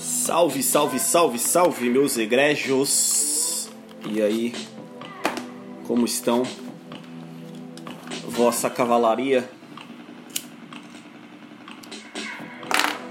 Salve, 0.00 0.62
salve, 0.62 0.98
salve, 0.98 1.38
salve, 1.38 1.90
meus 1.90 2.16
egrégios! 2.16 3.68
E 4.08 4.22
aí, 4.22 4.54
como 5.86 6.06
estão? 6.06 6.42
Vossa 8.26 8.70
cavalaria? 8.70 9.46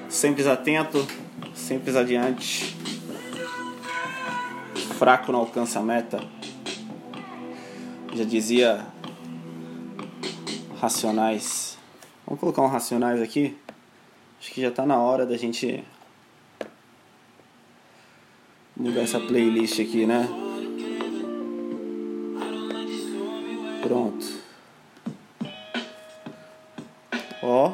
Sempre 0.09 0.49
atento, 0.49 1.05
sempre 1.53 1.95
adiante. 1.95 2.75
Fraco 4.97 5.31
não 5.31 5.41
alcança 5.41 5.77
a 5.77 5.83
meta. 5.83 6.19
Já 8.15 8.23
dizia 8.23 8.87
Racionais. 10.81 11.77
Vamos 12.25 12.39
colocar 12.39 12.63
um 12.63 12.67
Racionais 12.67 13.21
aqui? 13.21 13.55
Acho 14.41 14.51
que 14.51 14.61
já 14.61 14.71
tá 14.71 14.87
na 14.87 14.97
hora 14.97 15.23
da 15.23 15.37
gente 15.37 15.85
mudar 18.79 19.01
essa 19.01 19.19
playlist 19.19 19.79
aqui, 19.79 20.05
né? 20.05 20.27
Pronto. 23.81 24.25
Ó. 27.43 27.73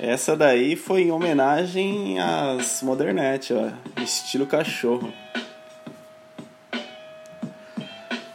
Essa 0.00 0.36
daí 0.36 0.76
foi 0.76 1.02
em 1.02 1.10
homenagem 1.10 2.18
às 2.18 2.82
Modernete, 2.82 3.52
ó. 3.52 3.70
Estilo 4.02 4.46
cachorro. 4.46 5.12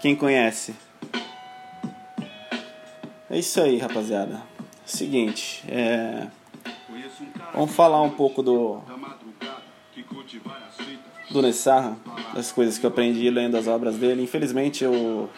Quem 0.01 0.15
conhece? 0.15 0.75
É 3.29 3.39
isso 3.39 3.61
aí, 3.61 3.77
rapaziada. 3.77 4.41
Seguinte, 4.85 5.63
é... 5.69 6.27
vamos 7.53 7.71
falar 7.71 8.01
um 8.01 8.09
pouco 8.09 8.41
do 8.41 8.81
do 11.29 11.41
Nessarra, 11.41 11.97
das 12.33 12.51
coisas 12.51 12.77
que 12.77 12.85
eu 12.85 12.89
aprendi 12.89 13.29
lendo 13.29 13.55
as 13.55 13.67
obras 13.67 13.95
dele. 13.95 14.21
Infelizmente 14.21 14.83
eu 14.83 15.29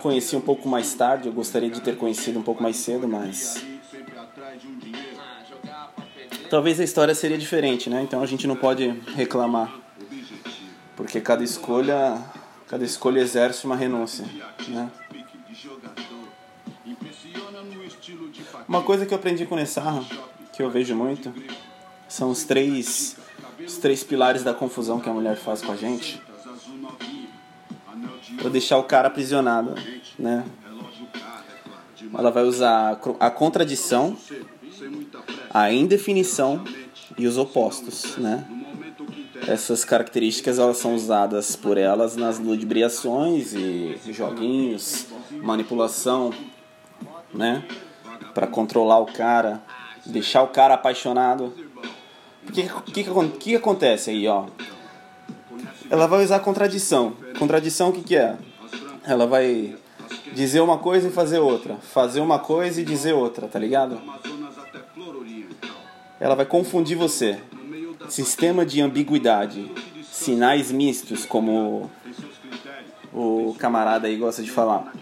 conheci 0.00 0.36
um 0.36 0.40
pouco 0.40 0.68
mais 0.68 0.94
tarde, 0.94 1.28
eu 1.28 1.32
gostaria 1.32 1.70
de 1.70 1.80
ter 1.80 1.96
conhecido 1.96 2.38
um 2.38 2.42
pouco 2.42 2.62
mais 2.62 2.76
cedo, 2.76 3.06
mas 3.08 3.62
talvez 6.50 6.80
a 6.80 6.84
história 6.84 7.14
seria 7.14 7.38
diferente, 7.38 7.88
né? 7.90 8.02
Então 8.02 8.22
a 8.22 8.26
gente 8.26 8.46
não 8.46 8.56
pode 8.56 8.88
reclamar, 9.14 9.74
porque 10.96 11.20
cada 11.20 11.42
escolha, 11.42 12.22
cada 12.68 12.84
escolha 12.84 13.20
exerce 13.20 13.66
uma 13.66 13.76
renúncia, 13.76 14.24
né? 14.68 14.90
Uma 18.74 18.82
coisa 18.82 19.06
que 19.06 19.14
eu 19.14 19.18
aprendi 19.18 19.46
com 19.46 19.54
Nessarra, 19.54 20.04
que 20.52 20.60
eu 20.60 20.68
vejo 20.68 20.96
muito, 20.96 21.32
são 22.08 22.28
os 22.28 22.42
três, 22.42 23.16
os 23.64 23.76
três 23.76 24.02
pilares 24.02 24.42
da 24.42 24.52
confusão 24.52 24.98
que 24.98 25.08
a 25.08 25.12
mulher 25.12 25.36
faz 25.36 25.62
com 25.62 25.70
a 25.70 25.76
gente. 25.76 26.20
Pra 28.36 28.50
deixar 28.50 28.78
o 28.78 28.82
cara 28.82 29.06
aprisionado, 29.06 29.76
né? 30.18 30.44
Ela 32.18 32.32
vai 32.32 32.42
usar 32.42 32.98
a 33.20 33.30
contradição, 33.30 34.16
a 35.50 35.72
indefinição 35.72 36.64
e 37.16 37.28
os 37.28 37.38
opostos, 37.38 38.16
né? 38.16 38.44
Essas 39.46 39.84
características 39.84 40.58
elas 40.58 40.78
são 40.78 40.96
usadas 40.96 41.54
por 41.54 41.78
elas 41.78 42.16
nas 42.16 42.40
ludibriações 42.40 43.54
e 43.54 43.96
joguinhos, 44.10 45.06
manipulação, 45.30 46.32
né? 47.32 47.62
Para 48.34 48.46
controlar 48.46 48.98
o 48.98 49.06
cara, 49.06 49.62
deixar 50.04 50.42
o 50.42 50.48
cara 50.48 50.74
apaixonado. 50.74 51.54
O 52.46 52.52
que, 52.52 52.68
que, 52.92 53.04
que, 53.38 53.56
acontece 53.56 54.10
aí, 54.10 54.26
ó? 54.26 54.46
Ela 55.88 56.06
vai 56.06 56.22
usar 56.24 56.40
contradição. 56.40 57.14
Contradição 57.38 57.90
o 57.90 57.92
que, 57.92 58.02
que 58.02 58.16
é? 58.16 58.36
Ela 59.04 59.26
vai 59.26 59.76
dizer 60.32 60.60
uma 60.60 60.78
coisa 60.78 61.08
e 61.08 61.12
fazer 61.12 61.38
outra. 61.38 61.76
Fazer 61.76 62.20
uma 62.20 62.38
coisa 62.38 62.80
e 62.80 62.84
dizer 62.84 63.14
outra, 63.14 63.46
tá 63.46 63.58
ligado? 63.58 64.00
Ela 66.20 66.34
vai 66.34 66.46
confundir 66.46 66.96
você. 66.96 67.40
Sistema 68.08 68.64
de 68.66 68.80
ambiguidade. 68.80 69.70
Sinais 70.02 70.70
mistos, 70.70 71.24
como 71.24 71.90
o 73.12 73.54
camarada 73.58 74.06
aí 74.06 74.16
gosta 74.16 74.42
de 74.42 74.50
falar. 74.50 74.92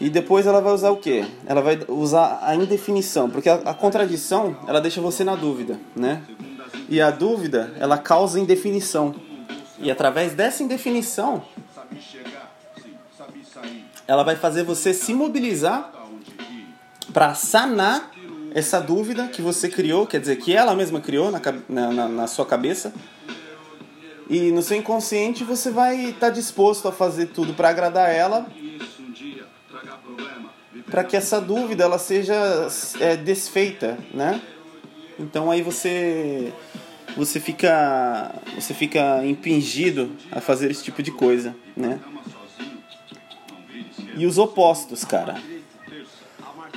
E 0.00 0.10
depois 0.10 0.46
ela 0.46 0.60
vai 0.60 0.72
usar 0.72 0.90
o 0.90 0.96
quê? 0.96 1.24
Ela 1.46 1.60
vai 1.60 1.80
usar 1.88 2.40
a 2.42 2.54
indefinição, 2.54 3.30
porque 3.30 3.48
a, 3.48 3.54
a, 3.54 3.74
contradição, 3.74 4.56
ela 4.66 4.80
deixa 4.80 5.00
você 5.00 5.24
na 5.24 5.34
dúvida, 5.34 5.78
né? 5.94 6.22
E 6.88 7.00
a 7.00 7.10
dúvida, 7.10 7.72
ela 7.78 7.98
causa 7.98 8.38
indefinição. 8.38 9.14
E 9.78 9.90
através 9.90 10.34
dessa 10.34 10.62
indefinição, 10.62 11.42
ela 14.06 14.22
vai 14.22 14.36
fazer 14.36 14.62
você 14.62 14.92
se 14.92 15.14
mobilizar 15.14 15.92
para 17.12 17.34
sanar 17.34 18.10
essa 18.54 18.80
dúvida 18.80 19.28
que 19.28 19.40
você 19.40 19.68
criou, 19.68 20.06
quer 20.06 20.20
dizer, 20.20 20.36
que 20.36 20.54
ela 20.54 20.74
mesma 20.74 21.00
criou 21.00 21.30
na, 21.30 21.40
na, 21.68 22.08
na 22.08 22.26
sua 22.26 22.44
cabeça. 22.44 22.92
E 24.28 24.50
no 24.50 24.62
seu 24.62 24.76
inconsciente 24.76 25.44
você 25.44 25.70
vai 25.70 26.06
estar 26.06 26.28
tá 26.28 26.30
disposto 26.30 26.88
a 26.88 26.92
fazer 26.92 27.26
tudo 27.26 27.54
para 27.54 27.68
agradar 27.68 28.10
ela 28.10 28.46
para 30.90 31.04
que 31.04 31.16
essa 31.16 31.40
dúvida 31.40 31.84
ela 31.84 31.98
seja 31.98 32.34
é, 33.00 33.16
desfeita, 33.16 33.98
né? 34.12 34.40
Então 35.18 35.50
aí 35.50 35.62
você 35.62 36.52
você 37.16 37.38
fica 37.38 38.34
você 38.54 38.74
fica 38.74 39.24
impingido 39.24 40.10
a 40.30 40.40
fazer 40.40 40.70
esse 40.70 40.82
tipo 40.82 41.02
de 41.02 41.10
coisa, 41.10 41.54
né? 41.76 42.00
E 44.16 44.26
os 44.26 44.38
opostos, 44.38 45.04
cara. 45.04 45.40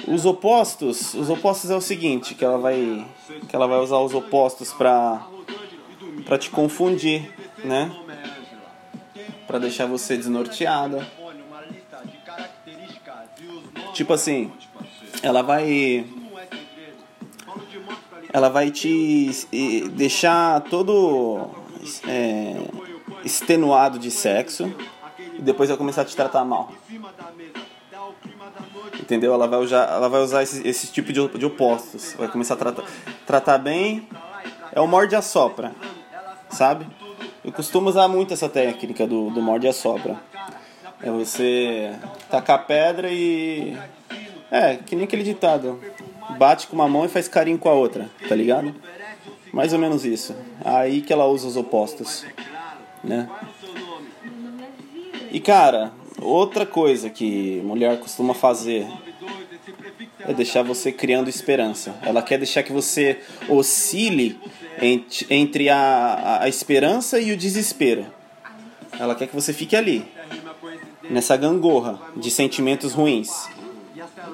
Os 0.07 0.25
opostos, 0.25 1.13
os 1.13 1.29
opostos 1.29 1.71
é 1.71 1.75
o 1.75 1.81
seguinte, 1.81 2.35
que 2.35 2.45
ela 2.45 2.57
vai 2.57 3.05
que 3.47 3.55
ela 3.55 3.67
vai 3.67 3.79
usar 3.79 3.97
os 3.97 4.13
opostos 4.13 4.71
para 4.73 5.25
para 6.25 6.37
te 6.37 6.49
confundir, 6.49 7.31
né? 7.63 7.91
Para 9.47 9.59
deixar 9.59 9.85
você 9.85 10.17
desnorteada 10.17 11.05
Tipo 13.95 14.11
assim, 14.11 14.51
ela 15.23 15.41
vai 15.41 16.05
ela 18.33 18.49
vai 18.49 18.69
te 18.69 19.31
deixar 19.93 20.59
todo 20.63 21.47
é, 22.05 22.57
extenuado 23.23 23.97
de 23.97 24.11
sexo 24.11 24.69
e 25.39 25.41
depois 25.41 25.69
vai 25.69 25.77
começar 25.77 26.01
a 26.01 26.05
te 26.05 26.13
tratar 26.13 26.43
mal. 26.43 26.73
Entendeu? 28.99 29.33
Ela 29.33 29.47
vai 29.47 29.59
usar, 29.61 29.89
ela 29.89 30.09
vai 30.09 30.21
usar 30.21 30.43
esse, 30.43 30.67
esse 30.67 30.91
tipo 30.91 31.13
de, 31.13 31.25
de 31.29 31.45
opostos. 31.45 32.15
Vai 32.17 32.27
começar 32.27 32.55
a 32.55 32.57
tratar, 32.57 32.83
tratar 33.25 33.57
bem. 33.57 34.09
É 34.73 34.81
o 34.81 34.87
morde 34.87 35.15
a 35.15 35.21
sopra, 35.21 35.73
sabe? 36.49 36.85
Eu 37.45 37.53
costumo 37.53 37.87
usar 37.87 38.09
muito 38.09 38.33
essa 38.33 38.49
técnica 38.49 39.07
do, 39.07 39.29
do 39.29 39.41
morde 39.41 39.69
a 39.69 39.73
sopra. 39.73 40.19
É 41.01 41.09
você 41.11 41.93
tacar 42.29 42.65
pedra 42.65 43.09
e. 43.11 43.77
É, 44.49 44.75
que 44.77 44.95
nem 44.95 45.05
aquele 45.05 45.23
ditado. 45.23 45.79
Bate 46.37 46.67
com 46.67 46.75
uma 46.75 46.87
mão 46.87 47.05
e 47.05 47.09
faz 47.09 47.27
carinho 47.27 47.57
com 47.57 47.69
a 47.69 47.73
outra, 47.73 48.09
tá 48.27 48.35
ligado? 48.35 48.73
Mais 49.53 49.73
ou 49.73 49.79
menos 49.79 50.05
isso. 50.05 50.35
Aí 50.63 51.01
que 51.01 51.13
ela 51.13 51.25
usa 51.25 51.47
os 51.47 51.55
opostos, 51.55 52.25
né? 53.03 53.29
E 55.31 55.39
cara, 55.39 55.91
outra 56.21 56.65
coisa 56.65 57.09
que 57.09 57.61
mulher 57.63 57.99
costuma 57.99 58.33
fazer 58.33 58.87
é 60.27 60.33
deixar 60.33 60.63
você 60.63 60.91
criando 60.91 61.29
esperança. 61.29 61.95
Ela 62.01 62.21
quer 62.21 62.37
deixar 62.37 62.63
que 62.63 62.71
você 62.71 63.19
oscile 63.47 64.39
entre 65.29 65.69
a, 65.69 66.39
a 66.41 66.49
esperança 66.49 67.19
e 67.19 67.31
o 67.31 67.37
desespero. 67.37 68.05
Ela 68.99 69.13
quer 69.13 69.27
que 69.27 69.35
você 69.35 69.53
fique 69.53 69.75
ali, 69.75 70.05
nessa 71.09 71.35
gangorra 71.37 71.99
de 72.15 72.29
sentimentos 72.31 72.93
ruins. 72.93 73.47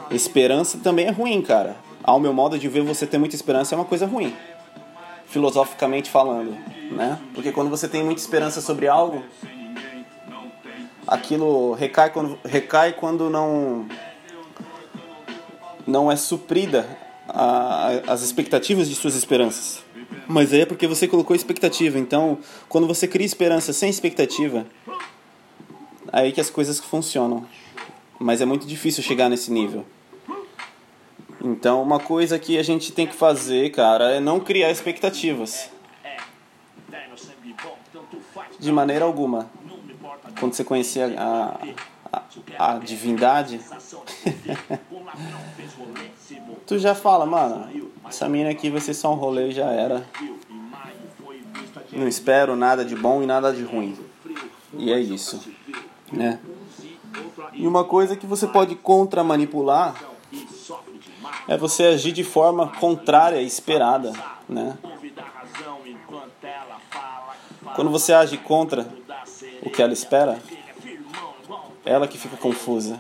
Esperança 0.09 0.77
também 0.77 1.06
é 1.07 1.12
ruim, 1.12 1.41
cara. 1.41 1.75
Ao 2.03 2.19
meu 2.19 2.33
modo 2.33 2.57
de 2.57 2.68
ver, 2.68 2.81
você 2.81 3.06
ter 3.06 3.18
muita 3.18 3.35
esperança 3.35 3.75
é 3.75 3.77
uma 3.77 3.85
coisa 3.85 4.06
ruim. 4.06 4.33
Filosoficamente 5.27 6.09
falando, 6.09 6.57
né? 6.91 7.19
Porque 7.33 7.51
quando 7.51 7.69
você 7.69 7.88
tem 7.88 8.03
muita 8.03 8.19
esperança 8.19 8.59
sobre 8.59 8.88
algo, 8.88 9.23
aquilo 11.07 11.73
recai 11.73 12.09
quando, 12.09 12.38
recai 12.44 12.94
quando 12.94 13.29
não 13.29 13.85
não 15.88 16.12
é 16.12 16.15
suprida 16.15 16.85
a, 17.27 18.01
as 18.07 18.21
expectativas 18.21 18.88
de 18.89 18.95
suas 18.95 19.15
esperanças. 19.15 19.83
Mas 20.27 20.53
aí 20.53 20.62
é 20.62 20.65
porque 20.65 20.88
você 20.88 21.07
colocou 21.07 21.35
expectativa. 21.35 21.97
Então, 21.97 22.38
quando 22.69 22.88
você 22.88 23.07
cria 23.07 23.25
esperança 23.25 23.73
sem 23.73 23.89
expectativa, 23.89 24.65
aí 26.11 26.31
que 26.31 26.41
as 26.41 26.49
coisas 26.49 26.79
funcionam. 26.79 27.45
Mas 28.19 28.41
é 28.41 28.45
muito 28.45 28.67
difícil 28.67 29.01
chegar 29.03 29.29
nesse 29.29 29.51
nível. 29.51 29.85
Então, 31.43 31.81
uma 31.81 31.99
coisa 31.99 32.37
que 32.37 32.57
a 32.57 32.63
gente 32.63 32.91
tem 32.91 33.07
que 33.07 33.15
fazer, 33.15 33.71
cara, 33.71 34.11
é 34.11 34.19
não 34.19 34.39
criar 34.39 34.69
expectativas. 34.69 35.71
De 38.59 38.71
maneira 38.71 39.05
alguma. 39.05 39.49
Quando 40.39 40.53
você 40.53 40.63
conhecer 40.63 41.17
a, 41.17 41.59
a, 42.13 42.23
a, 42.59 42.73
divindade, 42.77 43.59
tu 46.67 46.77
já 46.77 46.93
fala, 46.93 47.25
mano, 47.25 47.89
essa 48.07 48.29
mina 48.29 48.51
aqui 48.51 48.69
vai 48.69 48.79
ser 48.79 48.93
só 48.93 49.11
um 49.11 49.15
rolê 49.15 49.49
e 49.49 49.51
já 49.51 49.65
era. 49.71 50.05
Não 51.91 52.07
espero 52.07 52.55
nada 52.55 52.85
de 52.85 52.95
bom 52.95 53.23
e 53.23 53.25
nada 53.25 53.51
de 53.51 53.63
ruim. 53.63 53.97
E 54.77 54.93
é 54.93 54.99
isso, 54.99 55.41
né? 56.11 56.39
E 57.53 57.67
uma 57.67 57.83
coisa 57.83 58.15
que 58.15 58.25
você 58.25 58.47
pode 58.47 58.75
contra 58.75 59.23
manipular 59.23 59.95
é 61.47 61.57
você 61.57 61.83
agir 61.83 62.11
de 62.11 62.23
forma 62.23 62.67
contrária 62.67 63.41
esperada, 63.41 64.13
né? 64.47 64.77
Quando 67.75 67.89
você 67.89 68.13
age 68.13 68.37
contra 68.37 68.87
o 69.63 69.69
que 69.69 69.81
ela 69.81 69.93
espera, 69.93 70.39
ela 71.85 72.07
que 72.07 72.17
fica 72.17 72.37
confusa. 72.37 72.99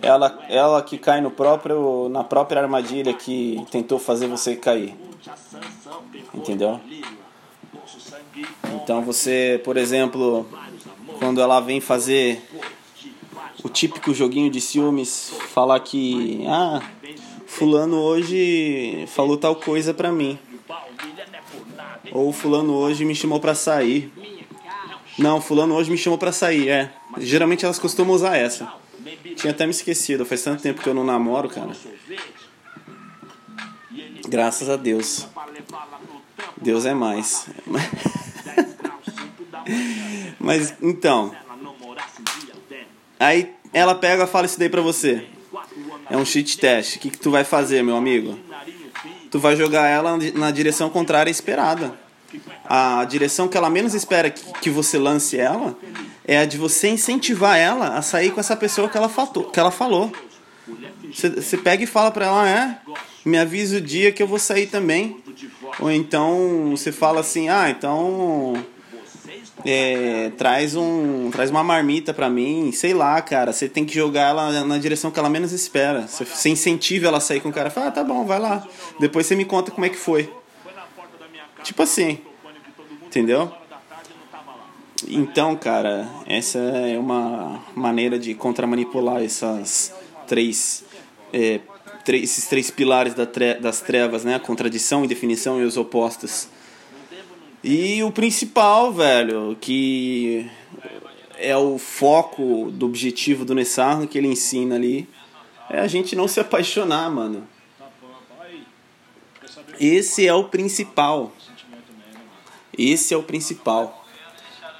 Ela, 0.00 0.38
ela 0.48 0.82
que 0.82 0.98
cai 0.98 1.20
no 1.20 1.30
próprio, 1.30 2.08
na 2.08 2.24
própria 2.24 2.60
armadilha 2.62 3.12
que 3.12 3.64
tentou 3.70 3.98
fazer 3.98 4.26
você 4.26 4.56
cair. 4.56 4.96
Entendeu? 6.34 6.80
Então 8.74 9.02
você, 9.02 9.60
por 9.64 9.76
exemplo, 9.76 10.46
quando 11.22 11.40
ela 11.40 11.60
vem 11.60 11.80
fazer 11.80 12.42
o 13.62 13.68
típico 13.68 14.12
joguinho 14.12 14.50
de 14.50 14.60
ciúmes, 14.60 15.32
falar 15.54 15.78
que 15.78 16.44
ah, 16.48 16.82
fulano 17.46 17.96
hoje 17.96 19.04
falou 19.06 19.36
tal 19.36 19.54
coisa 19.54 19.94
pra 19.94 20.10
mim. 20.10 20.36
Ou 22.10 22.32
fulano 22.32 22.72
hoje 22.72 23.04
me 23.04 23.14
chamou 23.14 23.38
pra 23.38 23.54
sair. 23.54 24.12
Não, 25.16 25.40
fulano 25.40 25.76
hoje 25.76 25.92
me 25.92 25.96
chamou 25.96 26.18
pra 26.18 26.32
sair, 26.32 26.68
é. 26.68 26.92
Geralmente 27.18 27.64
elas 27.64 27.78
costumam 27.78 28.16
usar 28.16 28.36
essa. 28.36 28.72
Tinha 29.36 29.52
até 29.52 29.64
me 29.64 29.70
esquecido, 29.70 30.26
faz 30.26 30.42
tanto 30.42 30.60
tempo 30.60 30.82
que 30.82 30.88
eu 30.88 30.94
não 30.94 31.04
namoro, 31.04 31.48
cara. 31.48 31.70
Graças 34.28 34.68
a 34.68 34.74
Deus. 34.74 35.28
Deus 36.60 36.84
é 36.84 36.94
mais. 36.94 37.46
Mas 40.52 40.74
então. 40.82 41.34
Aí 43.18 43.54
ela 43.72 43.94
pega 43.94 44.24
e 44.24 44.26
fala 44.26 44.44
isso 44.44 44.58
daí 44.58 44.68
pra 44.68 44.82
você. 44.82 45.24
É 46.10 46.16
um 46.16 46.26
cheat 46.26 46.58
test. 46.58 46.96
O 46.96 46.98
que, 46.98 47.10
que 47.10 47.18
tu 47.18 47.30
vai 47.30 47.42
fazer, 47.42 47.82
meu 47.82 47.96
amigo? 47.96 48.38
Tu 49.30 49.38
vai 49.38 49.56
jogar 49.56 49.88
ela 49.88 50.18
na 50.34 50.50
direção 50.50 50.90
contrária 50.90 51.30
esperada. 51.30 51.98
A 52.66 53.02
direção 53.06 53.48
que 53.48 53.56
ela 53.56 53.70
menos 53.70 53.94
espera 53.94 54.28
que, 54.28 54.44
que 54.60 54.68
você 54.68 54.98
lance 54.98 55.38
ela 55.38 55.74
é 56.24 56.38
a 56.38 56.44
de 56.44 56.58
você 56.58 56.88
incentivar 56.88 57.56
ela 57.56 57.96
a 57.96 58.02
sair 58.02 58.30
com 58.30 58.40
essa 58.40 58.54
pessoa 58.54 58.90
que 58.90 58.96
ela, 58.96 59.08
faltou, 59.08 59.44
que 59.44 59.58
ela 59.58 59.70
falou. 59.70 60.12
Você 61.10 61.56
pega 61.56 61.82
e 61.82 61.86
fala 61.86 62.10
pra 62.10 62.26
ela, 62.26 62.42
ah, 62.42 62.48
é, 62.48 62.78
me 63.24 63.38
avisa 63.38 63.78
o 63.78 63.80
dia 63.80 64.12
que 64.12 64.22
eu 64.22 64.26
vou 64.26 64.38
sair 64.38 64.66
também. 64.66 65.22
Ou 65.80 65.90
então 65.90 66.70
você 66.70 66.92
fala 66.92 67.20
assim, 67.20 67.48
ah, 67.48 67.70
então 67.70 68.54
é, 69.64 70.30
traz 70.36 70.74
um 70.74 71.30
traz 71.30 71.50
uma 71.50 71.62
marmita 71.62 72.12
pra 72.12 72.28
mim, 72.28 72.72
sei 72.72 72.94
lá, 72.94 73.20
cara. 73.22 73.52
Você 73.52 73.68
tem 73.68 73.84
que 73.84 73.94
jogar 73.94 74.30
ela 74.30 74.64
na 74.64 74.78
direção 74.78 75.10
que 75.10 75.18
ela 75.18 75.28
menos 75.28 75.52
espera. 75.52 76.06
Você 76.06 76.48
incentiva 76.48 77.08
ela 77.08 77.18
a 77.18 77.20
sair 77.20 77.40
com 77.40 77.48
o 77.48 77.52
cara. 77.52 77.70
Fala, 77.70 77.88
ah, 77.88 77.90
tá 77.90 78.04
bom, 78.04 78.24
vai 78.24 78.38
lá. 78.38 78.66
Depois 78.98 79.26
você 79.26 79.36
me 79.36 79.44
conta 79.44 79.70
como 79.70 79.84
é 79.84 79.88
que 79.88 79.96
foi. 79.96 80.32
Tipo 81.62 81.82
assim. 81.82 82.18
Entendeu? 83.06 83.52
Então, 85.08 85.56
cara, 85.56 86.08
essa 86.26 86.58
é 86.58 86.98
uma 86.98 87.62
maneira 87.74 88.18
de 88.18 88.34
contramanipular 88.34 89.22
essas 89.22 89.92
três, 90.26 90.84
é, 91.32 91.60
três 92.04 92.22
esses 92.22 92.46
três 92.46 92.70
pilares 92.70 93.14
das 93.60 93.80
trevas, 93.80 94.24
né? 94.24 94.36
A 94.36 94.40
contradição, 94.40 95.04
indefinição 95.04 95.60
e 95.60 95.64
os 95.64 95.76
opostos. 95.76 96.48
E 97.64 98.02
o 98.02 98.10
principal, 98.10 98.92
velho, 98.92 99.56
que 99.60 100.50
é 101.38 101.56
o 101.56 101.78
foco 101.78 102.70
do 102.72 102.86
objetivo 102.86 103.44
do 103.44 103.54
Nessarro 103.54 104.08
que 104.08 104.18
ele 104.18 104.26
ensina 104.26 104.74
ali, 104.74 105.08
é 105.70 105.78
a 105.78 105.86
gente 105.86 106.16
não 106.16 106.26
se 106.26 106.40
apaixonar, 106.40 107.08
mano. 107.08 107.46
Esse 109.78 110.26
é 110.26 110.34
o 110.34 110.44
principal. 110.44 111.32
Esse 112.76 113.14
é 113.14 113.16
o 113.16 113.22
principal. 113.22 114.04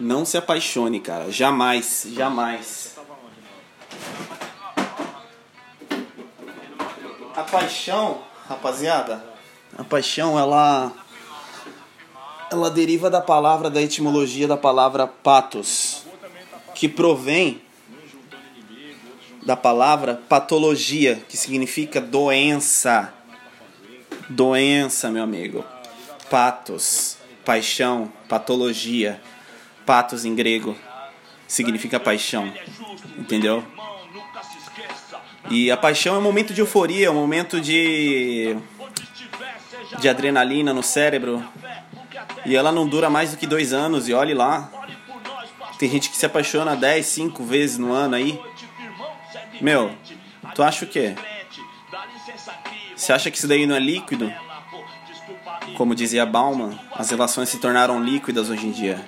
Não 0.00 0.24
se 0.24 0.36
apaixone, 0.36 0.98
cara. 0.98 1.30
Jamais, 1.30 2.08
jamais. 2.12 2.96
A 7.34 7.42
paixão, 7.44 8.22
rapaziada, 8.48 9.24
a 9.78 9.84
paixão 9.84 10.38
ela 10.38 10.92
ela 12.52 12.70
deriva 12.70 13.08
da 13.08 13.20
palavra 13.20 13.70
da 13.70 13.80
etimologia 13.80 14.46
da 14.46 14.56
palavra 14.56 15.06
patos, 15.06 16.04
que 16.74 16.86
provém 16.88 17.62
da 19.42 19.56
palavra 19.56 20.20
patologia, 20.28 21.22
que 21.28 21.36
significa 21.36 22.00
doença. 22.00 23.12
Doença, 24.28 25.10
meu 25.10 25.22
amigo. 25.22 25.64
Patos, 26.30 27.16
paixão, 27.44 28.12
patologia. 28.28 29.20
Patos 29.84 30.24
em 30.24 30.34
grego 30.34 30.76
significa 31.48 31.98
paixão. 31.98 32.52
Entendeu? 33.18 33.64
E 35.50 35.70
a 35.70 35.76
paixão 35.76 36.14
é 36.14 36.18
um 36.18 36.22
momento 36.22 36.54
de 36.54 36.60
euforia, 36.60 37.06
é 37.06 37.10
um 37.10 37.14
momento 37.14 37.60
de 37.60 38.56
de 39.98 40.08
adrenalina 40.08 40.72
no 40.72 40.82
cérebro, 40.82 41.44
e 42.44 42.56
ela 42.56 42.72
não 42.72 42.86
dura 42.86 43.08
mais 43.08 43.30
do 43.30 43.36
que 43.36 43.46
dois 43.46 43.72
anos, 43.72 44.08
e 44.08 44.14
olhe 44.14 44.34
lá. 44.34 44.70
Tem 45.78 45.90
gente 45.90 46.10
que 46.10 46.16
se 46.16 46.26
apaixona 46.26 46.76
10, 46.76 47.04
5 47.04 47.44
vezes 47.44 47.78
no 47.78 47.92
ano 47.92 48.14
aí. 48.14 48.40
Meu, 49.60 49.90
tu 50.54 50.62
acha 50.62 50.84
o 50.84 50.88
quê? 50.88 51.14
Você 52.94 53.12
acha 53.12 53.30
que 53.30 53.36
isso 53.36 53.48
daí 53.48 53.66
não 53.66 53.74
é 53.74 53.80
líquido? 53.80 54.32
Como 55.76 55.94
dizia 55.94 56.24
Bauman, 56.26 56.78
as 56.94 57.10
relações 57.10 57.48
se 57.48 57.58
tornaram 57.58 58.02
líquidas 58.02 58.50
hoje 58.50 58.66
em 58.66 58.70
dia. 58.70 59.04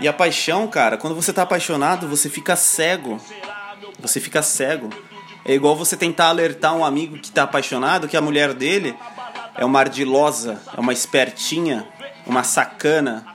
E 0.00 0.06
a 0.06 0.12
paixão, 0.12 0.68
cara, 0.68 0.96
quando 0.96 1.16
você 1.16 1.32
tá 1.32 1.42
apaixonado, 1.42 2.06
você 2.06 2.28
fica 2.28 2.54
cego. 2.54 3.18
Você 3.98 4.20
fica 4.20 4.42
cego. 4.42 4.90
É 5.44 5.54
igual 5.54 5.76
você 5.76 5.96
tentar 5.96 6.26
alertar 6.26 6.74
um 6.74 6.84
amigo 6.84 7.18
que 7.18 7.30
tá 7.30 7.44
apaixonado 7.44 8.08
que 8.08 8.16
a 8.16 8.20
mulher 8.20 8.52
dele 8.52 8.94
é 9.56 9.64
uma 9.64 9.80
ardilosa, 9.80 10.60
é 10.76 10.80
uma 10.80 10.92
espertinha, 10.92 11.86
uma 12.26 12.42
sacana, 12.42 13.26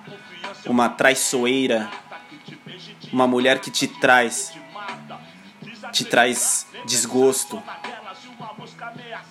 uma 0.65 0.89
traiçoeira, 0.89 1.89
uma 3.11 3.27
mulher 3.27 3.59
que 3.59 3.71
te 3.71 3.87
traz, 3.87 4.53
te 5.91 6.05
traz 6.05 6.67
desgosto. 6.85 7.61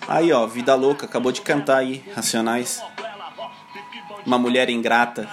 Aí 0.07 0.31
ó, 0.31 0.45
vida 0.45 0.75
louca, 0.75 1.05
acabou 1.05 1.31
de 1.31 1.41
cantar 1.41 1.77
aí, 1.77 2.03
Racionais. 2.15 2.83
Uma 4.25 4.37
mulher 4.37 4.69
ingrata 4.69 5.27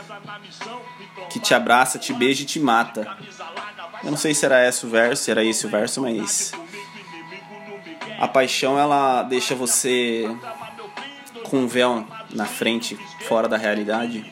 que 1.29 1.39
te 1.39 1.53
abraça, 1.53 1.99
te 1.99 2.13
beija 2.13 2.43
e 2.43 2.47
te 2.47 2.61
mata. 2.61 3.17
Eu 4.03 4.11
não 4.11 4.17
sei 4.17 4.33
se 4.35 4.45
era 4.47 4.67
esse 4.67 4.87
o 4.87 4.89
verso, 4.89 5.31
era 5.31 5.45
esse 5.45 5.67
o 5.67 5.69
verso, 5.69 6.01
mas 6.01 6.53
a 8.19 8.29
paixão 8.29 8.79
ela 8.79 9.23
deixa 9.23 9.55
você 9.55 10.29
com 11.49 11.59
um 11.59 11.67
véu 11.67 12.07
na 12.33 12.47
frente, 12.47 12.99
fora 13.27 13.49
da 13.49 13.57
realidade. 13.57 14.25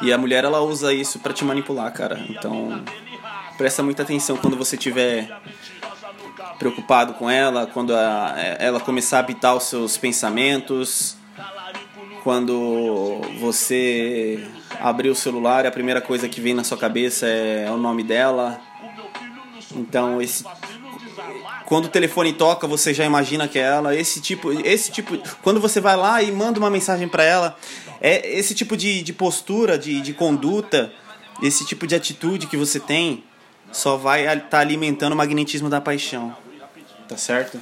E 0.00 0.12
a 0.12 0.18
mulher 0.18 0.44
ela 0.44 0.60
usa 0.60 0.94
isso 0.94 1.18
para 1.18 1.32
te 1.32 1.44
manipular, 1.44 1.92
cara. 1.92 2.24
Então, 2.28 2.82
presta 3.56 3.82
muita 3.82 4.02
atenção 4.02 4.36
quando 4.36 4.56
você 4.56 4.76
tiver 4.76 5.28
preocupado 6.58 7.14
com 7.14 7.28
ela, 7.28 7.66
quando 7.66 7.94
a, 7.94 8.34
ela 8.58 8.80
começar 8.80 9.18
a 9.18 9.20
habitar 9.20 9.56
os 9.56 9.64
seus 9.64 9.96
pensamentos, 9.96 11.16
quando 12.22 13.20
você 13.40 14.46
abrir 14.80 15.08
o 15.08 15.14
celular 15.14 15.64
e 15.64 15.68
a 15.68 15.72
primeira 15.72 16.00
coisa 16.00 16.28
que 16.28 16.40
vem 16.40 16.54
na 16.54 16.64
sua 16.64 16.76
cabeça 16.76 17.26
é 17.26 17.70
o 17.70 17.76
nome 17.76 18.02
dela. 18.02 18.60
Então, 19.74 20.20
esse 20.20 20.44
quando 21.68 21.84
o 21.84 21.88
telefone 21.88 22.32
toca, 22.32 22.66
você 22.66 22.94
já 22.94 23.04
imagina 23.04 23.46
que 23.46 23.58
é 23.58 23.62
ela. 23.62 23.94
Esse 23.94 24.22
tipo, 24.22 24.50
esse 24.66 24.90
tipo, 24.90 25.18
quando 25.42 25.60
você 25.60 25.82
vai 25.82 25.98
lá 25.98 26.22
e 26.22 26.32
manda 26.32 26.58
uma 26.58 26.70
mensagem 26.70 27.06
para 27.06 27.22
ela, 27.22 27.58
é 28.00 28.38
esse 28.38 28.54
tipo 28.54 28.74
de, 28.74 29.02
de 29.02 29.12
postura, 29.12 29.76
de, 29.78 30.00
de 30.00 30.14
conduta, 30.14 30.90
esse 31.42 31.66
tipo 31.66 31.86
de 31.86 31.94
atitude 31.94 32.46
que 32.46 32.56
você 32.56 32.80
tem, 32.80 33.22
só 33.70 33.98
vai 33.98 34.22
estar 34.22 34.48
tá 34.48 34.58
alimentando 34.60 35.12
o 35.12 35.16
magnetismo 35.16 35.68
da 35.68 35.78
paixão. 35.78 36.34
Tá 37.06 37.18
certo? 37.18 37.60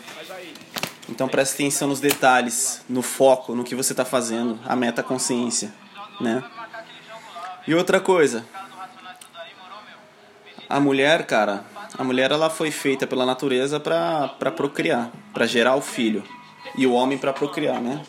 Então 1.09 1.27
preste 1.27 1.55
atenção 1.55 1.89
nos 1.89 1.99
detalhes, 1.99 2.83
no 2.89 3.03
foco, 3.03 3.57
no 3.57 3.65
que 3.65 3.75
você 3.75 3.93
está 3.93 4.05
fazendo, 4.05 4.57
a 4.65 4.77
meta 4.77 5.03
consciência, 5.03 5.75
né? 6.21 6.45
E 7.67 7.75
outra 7.75 7.99
coisa, 7.99 8.47
a 10.69 10.79
mulher, 10.79 11.27
cara, 11.27 11.65
a 11.97 12.05
mulher 12.05 12.31
ela 12.31 12.51
foi 12.51 12.71
feita 12.71 13.07
pela 13.07 13.25
natureza 13.25 13.79
para 13.81 14.51
procriar, 14.51 15.11
para 15.33 15.47
gerar 15.47 15.77
o 15.77 15.81
filho. 15.81 16.23
E 16.77 16.87
o 16.87 16.93
homem 16.93 17.17
para 17.17 17.33
procriar, 17.33 17.81
né? 17.81 18.03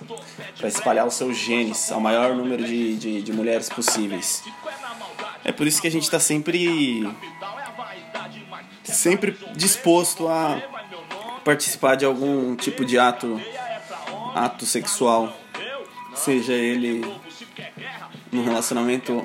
Para 0.58 0.68
espalhar 0.68 1.08
os 1.08 1.14
seus 1.14 1.38
genes 1.38 1.92
ao 1.92 2.02
maior 2.02 2.36
número 2.36 2.64
de, 2.66 2.98
de, 2.98 3.22
de 3.22 3.32
mulheres 3.32 3.70
possíveis. 3.70 4.44
É 5.44 5.52
por 5.52 5.68
isso 5.68 5.82
que 5.82 5.88
a 5.88 5.92
gente 5.92 6.04
está 6.04 6.20
sempre 6.20 7.08
sempre 8.84 9.38
disposto 9.56 10.28
a 10.28 10.62
participar 11.46 11.96
de 11.96 12.04
algum 12.04 12.56
tipo 12.56 12.84
de 12.84 13.00
ato 13.00 13.40
ato 14.36 14.66
sexual, 14.66 15.36
seja 16.14 16.54
ele 16.54 17.02
no 18.32 18.44
relacionamento 18.44 19.24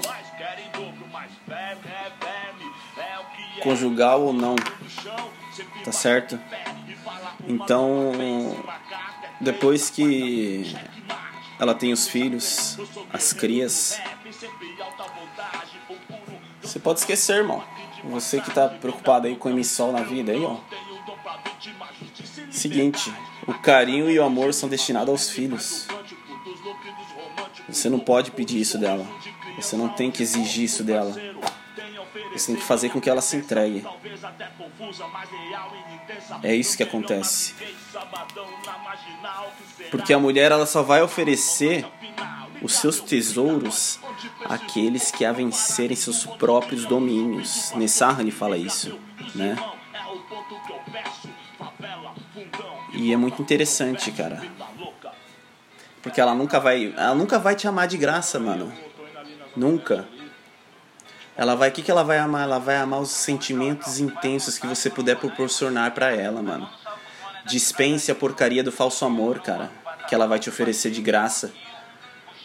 conjugal 3.63 4.23
ou 4.23 4.33
não, 4.33 4.57
tá 5.85 5.93
certo? 5.93 6.39
Então, 7.49 8.13
depois 9.41 9.89
que 9.89 10.75
ela 11.59 11.75
tem 11.75 11.93
os 11.93 12.09
filhos, 12.09 12.77
as 13.13 13.33
crias, 13.33 14.01
você 16.61 16.79
pode 16.79 17.01
esquecer, 17.01 17.37
irmão. 17.37 17.63
Você 18.05 18.41
que 18.41 18.51
tá 18.51 18.69
preocupado 18.69 19.29
aí 19.29 19.37
com 19.37 19.49
emissão 19.49 19.93
na 19.93 20.03
vida 20.03 20.33
aí, 20.33 20.45
ó. 20.45 20.57
Seguinte, 22.51 23.13
o 23.47 23.55
carinho 23.55 24.11
e 24.11 24.19
o 24.19 24.25
amor 24.25 24.53
são 24.53 24.69
destinados 24.69 25.09
aos 25.09 25.31
filhos. 25.31 25.87
Você 27.69 27.89
não 27.89 28.01
pode 28.01 28.33
pedir 28.33 28.61
isso 28.61 28.77
dela. 28.77 29.07
Você 29.57 29.77
não 29.77 29.89
tem 29.89 30.11
que 30.11 30.23
exigir 30.23 30.65
isso 30.65 30.83
dela. 30.83 31.15
Você 32.33 32.53
tem 32.53 32.57
que 32.57 32.67
fazer 32.67 32.91
com 32.91 33.01
que 33.01 33.09
ela 33.09 33.23
se 33.23 33.37
entregue. 33.37 33.85
É 36.43 36.55
isso 36.55 36.77
que 36.77 36.83
acontece. 36.83 37.55
Porque 39.91 40.13
a 40.13 40.19
mulher 40.19 40.53
ela 40.53 40.67
só 40.67 40.83
vai 40.83 41.03
oferecer 41.03 41.87
os 42.61 42.75
seus 42.75 43.01
tesouros 43.01 43.99
àqueles 44.45 45.11
que 45.11 45.25
a 45.25 45.33
vencerem 45.33 45.97
seus 45.97 46.25
próprios 46.25 46.85
domínios. 46.85 47.73
Nessarani 47.75 48.31
fala 48.31 48.57
isso, 48.57 48.99
né? 49.35 49.57
E 52.93 53.13
é 53.13 53.17
muito 53.17 53.41
interessante, 53.41 54.13
cara. 54.13 54.43
Porque 56.03 56.21
ela 56.21 56.35
nunca 56.35 56.61
vai, 56.61 56.93
ela 56.97 57.15
nunca 57.15 57.39
vai 57.39 57.55
te 57.55 57.67
amar 57.67 57.87
de 57.87 57.97
graça, 57.97 58.39
mano. 58.39 58.73
Nunca. 59.57 60.09
Ela 61.37 61.55
vai, 61.55 61.71
o 61.71 61.73
que, 61.73 61.83
que 61.83 61.91
ela 61.91 62.05
vai 62.05 62.19
amar? 62.19 62.43
Ela 62.43 62.59
vai 62.59 62.77
amar 62.77 63.01
os 63.01 63.11
sentimentos 63.11 63.99
intensos 63.99 64.59
que 64.59 64.67
você 64.67 64.91
puder 64.91 65.17
proporcionar 65.17 65.93
para 65.93 66.11
ela, 66.15 66.43
mano. 66.43 66.69
Dispense 67.47 68.11
a 68.11 68.15
porcaria 68.15 68.63
do 68.63 68.71
falso 68.71 69.05
amor, 69.05 69.41
cara, 69.41 69.71
que 70.09 70.15
ela 70.15 70.27
vai 70.27 70.39
te 70.39 70.49
oferecer 70.49 70.91
de 70.91 71.01
graça. 71.01 71.53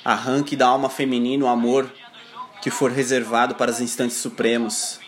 Arranque 0.04 0.56
da 0.56 0.68
alma 0.68 0.90
feminina 0.90 1.46
o 1.46 1.48
amor 1.50 1.92
que 2.62 2.72
for 2.72 2.92
reservado 2.92 3.56
para 3.56 3.70
os 3.70 3.82
instantes 3.82 4.18
supremos. 4.18 5.00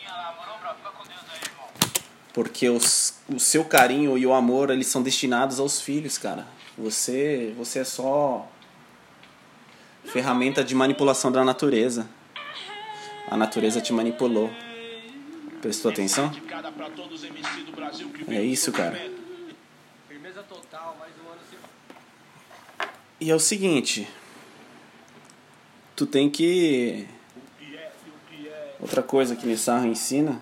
Porque 2.32 2.68
os, 2.68 3.14
o 3.28 3.40
seu 3.40 3.64
carinho 3.64 4.16
e 4.16 4.26
o 4.26 4.34
amor, 4.34 4.70
eles 4.70 4.86
são 4.86 5.02
destinados 5.02 5.58
aos 5.58 5.80
filhos, 5.80 6.16
cara. 6.18 6.46
Você, 6.78 7.52
você 7.56 7.80
é 7.80 7.84
só 7.84 8.46
ferramenta 10.04 10.62
de 10.62 10.74
manipulação 10.74 11.32
da 11.32 11.44
natureza. 11.44 12.06
A 13.30 13.36
natureza 13.36 13.80
te 13.80 13.92
manipulou. 13.92 14.50
Prestou 15.62 15.90
atenção? 15.90 16.32
É 18.28 18.42
isso, 18.42 18.72
cara. 18.72 19.00
E 23.20 23.30
é 23.30 23.34
o 23.34 23.38
seguinte, 23.38 24.08
tu 25.94 26.06
tem 26.06 26.30
que 26.30 27.06
outra 28.80 29.02
coisa 29.02 29.36
que 29.36 29.46
Nissarra 29.46 29.86
ensina 29.86 30.40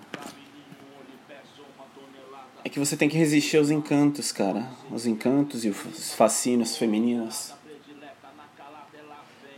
é 2.63 2.69
que 2.69 2.79
você 2.79 2.95
tem 2.95 3.09
que 3.09 3.17
resistir 3.17 3.57
aos 3.57 3.69
encantos, 3.69 4.31
cara, 4.31 4.69
os 4.89 5.05
encantos 5.05 5.65
e 5.65 5.69
os 5.69 6.13
fascínios 6.13 6.77
femininos. 6.77 7.53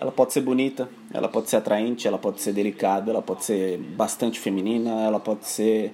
Ela 0.01 0.11
pode 0.11 0.33
ser 0.33 0.41
bonita, 0.41 0.89
ela 1.13 1.29
pode 1.29 1.47
ser 1.47 1.57
atraente, 1.57 2.07
ela 2.07 2.17
pode 2.17 2.41
ser 2.41 2.51
delicada, 2.53 3.11
ela 3.11 3.21
pode 3.21 3.45
ser 3.45 3.77
bastante 3.77 4.39
feminina, 4.39 5.03
ela 5.03 5.19
pode 5.19 5.45
ser 5.45 5.93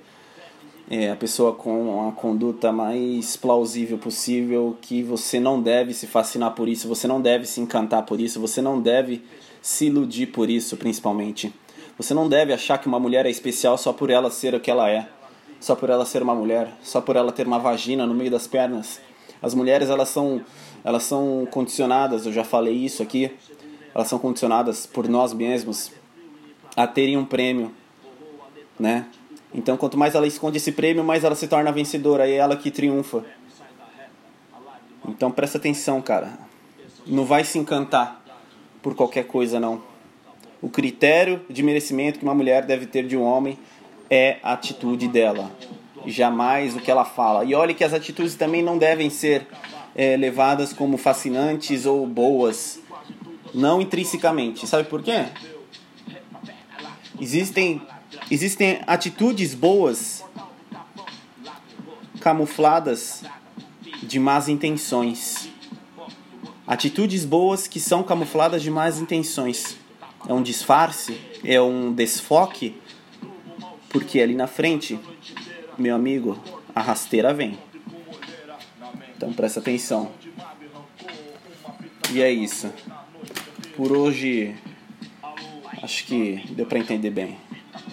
é, 0.89 1.11
a 1.11 1.15
pessoa 1.17 1.53
com 1.53 2.07
a 2.07 2.13
conduta 2.13 2.71
mais 2.71 3.35
plausível 3.35 3.97
possível, 3.97 4.77
que 4.81 5.03
você 5.03 5.41
não 5.41 5.61
deve 5.61 5.93
se 5.93 6.07
fascinar 6.07 6.55
por 6.55 6.69
isso, 6.69 6.87
você 6.87 7.05
não 7.05 7.19
deve 7.19 7.45
se 7.45 7.59
encantar 7.59 8.05
por 8.05 8.21
isso, 8.21 8.39
você 8.39 8.61
não 8.61 8.79
deve 8.79 9.25
se 9.61 9.87
iludir 9.87 10.27
por 10.27 10.49
isso, 10.49 10.77
principalmente. 10.77 11.53
Você 11.97 12.13
não 12.13 12.29
deve 12.29 12.53
achar 12.53 12.77
que 12.77 12.87
uma 12.87 13.01
mulher 13.01 13.25
é 13.25 13.29
especial 13.29 13.77
só 13.77 13.91
por 13.91 14.09
ela 14.09 14.31
ser 14.31 14.55
o 14.55 14.59
que 14.61 14.71
ela 14.71 14.89
é, 14.89 15.05
só 15.59 15.75
por 15.75 15.89
ela 15.89 16.05
ser 16.05 16.23
uma 16.23 16.33
mulher, 16.33 16.71
só 16.81 17.01
por 17.01 17.17
ela 17.17 17.33
ter 17.33 17.45
uma 17.45 17.59
vagina 17.59 18.05
no 18.05 18.13
meio 18.13 18.31
das 18.31 18.47
pernas. 18.47 19.01
As 19.41 19.53
mulheres 19.53 19.89
elas 19.89 20.07
são 20.07 20.41
elas 20.81 21.03
são 21.03 21.45
condicionadas, 21.51 22.25
eu 22.25 22.31
já 22.31 22.45
falei 22.45 22.73
isso 22.73 23.03
aqui, 23.03 23.35
elas 23.93 24.07
são 24.07 24.19
condicionadas 24.19 24.85
por 24.85 25.07
nós 25.07 25.33
mesmos 25.33 25.91
a 26.75 26.85
terem 26.85 27.17
um 27.17 27.25
prêmio, 27.25 27.71
né? 28.79 29.07
Então, 29.53 29.77
quanto 29.77 29.97
mais 29.97 30.13
ela 30.13 30.27
esconde 30.27 30.57
esse 30.57 30.71
prêmio, 30.71 31.03
mais 31.03 31.23
ela 31.23 31.35
se 31.35 31.47
torna 31.47 31.71
vencedora, 31.71 32.27
e 32.27 32.33
é 32.33 32.35
ela 32.35 32.55
que 32.55 32.69
triunfa. 32.69 33.25
Então, 35.07 35.31
presta 35.31 35.57
atenção, 35.57 36.01
cara. 36.01 36.37
Não 37.05 37.25
vai 37.25 37.43
se 37.43 37.57
encantar 37.57 38.21
por 38.81 38.93
qualquer 38.93 39.25
coisa, 39.25 39.59
não. 39.59 39.81
O 40.61 40.69
critério 40.69 41.41
de 41.49 41.63
merecimento 41.63 42.19
que 42.19 42.25
uma 42.25 42.33
mulher 42.33 42.65
deve 42.65 42.85
ter 42.85 43.07
de 43.07 43.15
um 43.15 43.23
homem 43.23 43.57
é 44.09 44.37
a 44.43 44.53
atitude 44.53 45.07
dela, 45.07 45.51
jamais 46.05 46.75
o 46.75 46.79
que 46.79 46.89
ela 46.89 47.05
fala. 47.05 47.45
E 47.45 47.53
olhe 47.55 47.73
que 47.73 47.83
as 47.83 47.93
atitudes 47.93 48.35
também 48.35 48.61
não 48.61 48.77
devem 48.77 49.09
ser 49.09 49.47
é, 49.95 50.17
levadas 50.17 50.73
como 50.73 50.97
fascinantes 50.97 51.85
ou 51.85 52.05
boas 52.05 52.79
não 53.53 53.81
intrinsecamente. 53.81 54.67
Sabe 54.67 54.87
por 54.87 55.01
quê? 55.01 55.25
Existem, 57.19 57.81
existem 58.29 58.81
atitudes 58.85 59.53
boas 59.53 60.23
camufladas 62.19 63.23
de 64.03 64.19
más 64.19 64.47
intenções. 64.47 65.49
Atitudes 66.65 67.25
boas 67.25 67.67
que 67.67 67.79
são 67.79 68.03
camufladas 68.03 68.61
de 68.61 68.69
más 68.69 68.99
intenções. 68.99 69.77
É 70.27 70.33
um 70.33 70.41
disfarce, 70.41 71.19
é 71.43 71.61
um 71.61 71.93
desfoque, 71.93 72.75
porque 73.89 74.19
ali 74.19 74.35
na 74.35 74.47
frente, 74.47 74.99
meu 75.77 75.95
amigo, 75.95 76.37
a 76.75 76.81
rasteira 76.81 77.33
vem. 77.33 77.57
Então 79.15 79.33
presta 79.33 79.59
atenção. 79.59 80.11
E 82.11 82.21
é 82.21 82.31
isso. 82.31 82.71
Por 83.77 83.91
hoje, 83.91 84.55
acho 85.83 86.05
que 86.07 86.43
deu 86.49 86.65
para 86.65 86.79
entender 86.79 87.11
bem. 87.11 87.37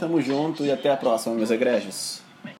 Tamo 0.00 0.18
junto 0.18 0.64
e 0.64 0.72
até 0.72 0.90
a 0.90 0.96
próxima, 0.96 1.34
meus 1.34 1.50
egrégios. 1.50 2.23